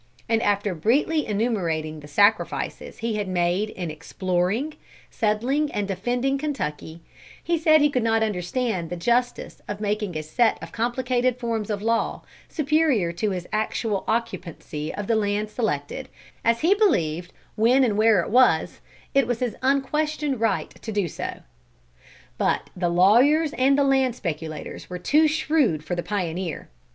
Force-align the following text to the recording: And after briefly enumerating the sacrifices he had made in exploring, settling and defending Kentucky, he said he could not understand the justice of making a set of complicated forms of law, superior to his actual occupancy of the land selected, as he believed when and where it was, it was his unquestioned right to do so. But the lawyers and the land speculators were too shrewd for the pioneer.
And 0.27 0.41
after 0.41 0.73
briefly 0.73 1.27
enumerating 1.27 1.99
the 1.99 2.07
sacrifices 2.07 2.97
he 2.97 3.17
had 3.17 3.27
made 3.27 3.69
in 3.69 3.91
exploring, 3.91 4.73
settling 5.11 5.71
and 5.73 5.87
defending 5.87 6.39
Kentucky, 6.39 7.01
he 7.43 7.55
said 7.55 7.81
he 7.81 7.89
could 7.91 8.01
not 8.01 8.23
understand 8.23 8.89
the 8.89 8.95
justice 8.95 9.61
of 9.67 9.79
making 9.79 10.17
a 10.17 10.23
set 10.23 10.57
of 10.59 10.71
complicated 10.71 11.37
forms 11.37 11.69
of 11.69 11.83
law, 11.83 12.23
superior 12.49 13.11
to 13.11 13.29
his 13.29 13.47
actual 13.53 14.03
occupancy 14.07 14.91
of 14.91 15.05
the 15.05 15.15
land 15.15 15.51
selected, 15.51 16.09
as 16.43 16.61
he 16.61 16.73
believed 16.73 17.31
when 17.55 17.83
and 17.83 17.95
where 17.95 18.21
it 18.23 18.31
was, 18.31 18.81
it 19.13 19.27
was 19.27 19.37
his 19.39 19.55
unquestioned 19.61 20.39
right 20.39 20.71
to 20.81 20.91
do 20.91 21.07
so. 21.07 21.41
But 22.39 22.71
the 22.75 22.89
lawyers 22.89 23.53
and 23.53 23.77
the 23.77 23.83
land 23.83 24.15
speculators 24.15 24.89
were 24.89 24.97
too 24.97 25.27
shrewd 25.27 25.83
for 25.85 25.93
the 25.93 26.01
pioneer. 26.01 26.69